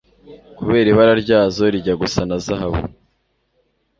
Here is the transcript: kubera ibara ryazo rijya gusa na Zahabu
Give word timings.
kubera 0.57 0.87
ibara 0.91 1.13
ryazo 1.23 1.63
rijya 1.73 1.93
gusa 2.01 2.19
na 2.29 2.37
Zahabu 2.45 2.81